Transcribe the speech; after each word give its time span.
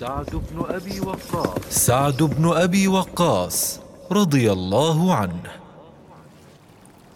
سعد 0.00 0.30
بن 0.50 0.64
أبي 0.74 1.00
وقاص. 1.00 1.58
سعد 1.70 2.22
بن 2.22 2.52
أبي 2.52 2.88
وقاص 2.88 3.80
رضي 4.12 4.52
الله 4.52 5.14
عنه. 5.14 5.50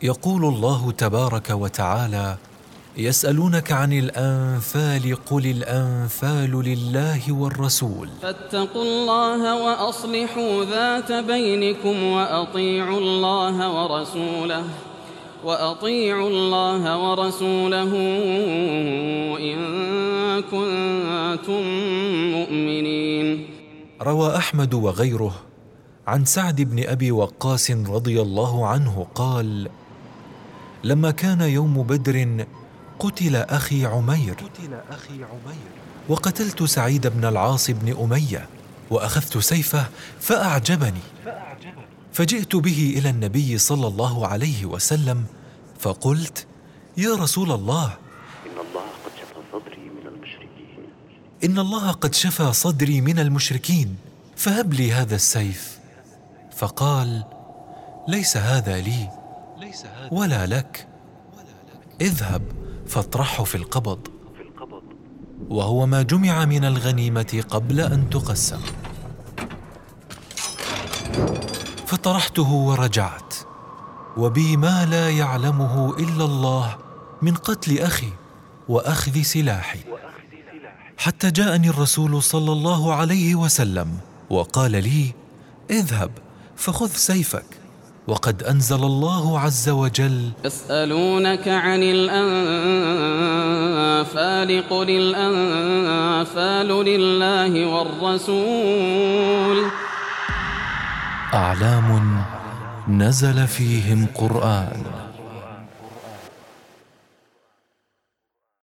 يقول 0.02 0.44
الله 0.44 0.92
تبارك 0.92 1.50
وتعالى 1.50 2.36
يسألونك 2.96 3.72
عن 3.72 3.92
الأنفال 3.92 5.16
قل 5.30 5.46
الأنفال 5.46 6.52
لله 6.64 7.32
والرسول. 7.32 8.08
فاتقوا 8.22 8.82
الله 8.82 9.64
وأصلحوا 9.64 10.64
ذات 10.64 11.12
بينكم 11.12 12.02
وأطيعوا 12.02 12.98
الله 12.98 13.56
ورسوله. 13.76 14.64
وأطيعوا 15.44 16.28
الله 16.28 16.82
ورسوله 16.98 17.92
إن 19.38 19.58
كنتم 20.42 21.62
مؤمنين. 22.36 23.46
روى 24.02 24.36
أحمد 24.36 24.74
وغيره 24.74 25.34
عن 26.06 26.24
سعد 26.24 26.60
بن 26.62 26.84
أبي 26.86 27.12
وقاص 27.12 27.70
رضي 27.70 28.22
الله 28.22 28.66
عنه 28.66 29.06
قال 29.14 29.68
لما 30.84 31.10
كان 31.10 31.40
يوم 31.40 31.82
بدر 31.82 32.44
قتل 32.98 33.36
أخي 33.36 33.86
عمير 33.86 34.36
وقتلت 36.08 36.62
سعيد 36.62 37.06
بن 37.06 37.24
العاص 37.24 37.70
بن 37.70 37.96
أمية 38.02 38.48
وأخذت 38.90 39.38
سيفه 39.38 39.84
فأعجبني. 40.20 41.04
فجئت 42.18 42.56
به 42.56 42.94
إلى 42.98 43.10
النبي 43.10 43.58
صلى 43.58 43.86
الله 43.86 44.26
عليه 44.26 44.66
وسلم 44.66 45.24
فقلت 45.78 46.46
يا 46.96 47.14
رسول 47.14 47.52
الله 47.52 47.96
إن 48.46 48.58
الله 48.58 48.86
قد 49.04 49.14
شفى 49.20 49.42
صدري 49.52 49.90
من 49.90 50.06
المشركين 50.06 50.84
إن 51.44 51.58
الله 51.58 51.92
قد 51.92 52.14
شفى 52.14 52.52
صدري 52.52 53.00
من 53.00 53.18
المشركين 53.18 53.96
فهب 54.36 54.74
لي 54.74 54.92
هذا 54.92 55.14
السيف. 55.14 55.78
فقال 56.56 57.24
ليس 58.08 58.36
هذا 58.36 58.80
لي 58.80 59.10
ولا 60.10 60.46
لك 60.46 60.88
اذهب 62.00 62.42
فاطرحه 62.86 63.44
في 63.44 63.54
القبض. 63.54 64.08
وهو 65.48 65.86
ما 65.86 66.02
جمع 66.02 66.44
من 66.44 66.64
الغنيمة 66.64 67.44
قبل 67.50 67.80
أن 67.80 68.10
تقسم. 68.10 68.60
فطرحته 71.88 72.50
ورجعت. 72.52 73.34
وبي 74.16 74.56
ما 74.56 74.86
لا 74.90 75.10
يعلمه 75.10 75.96
إلا 75.98 76.24
الله 76.24 76.76
من 77.22 77.34
قتل 77.34 77.78
أخي 77.78 78.12
وأخذ 78.68 79.22
سلاحي. 79.22 79.78
حتى 80.98 81.30
جاءني 81.30 81.68
الرسول 81.68 82.22
صلى 82.22 82.52
الله 82.52 82.94
عليه 82.94 83.34
وسلم 83.34 83.88
وقال 84.30 84.70
لي 84.70 85.14
اذهب 85.70 86.10
فخذ 86.56 86.88
سيفك. 86.88 87.44
وقد 88.08 88.42
أنزل 88.42 88.84
الله 88.84 89.40
عز 89.40 89.68
وجل 89.68 90.30
يسألونك 90.44 91.48
عن 91.48 91.82
الأنفال 91.82 92.28
قل 94.70 94.90
الأنفال 94.90 96.68
لله 96.68 97.66
والرسول. 97.66 99.58
أعلام 101.38 102.22
نزل 102.88 103.46
فيهم 103.46 104.06
قرآن. 104.14 104.82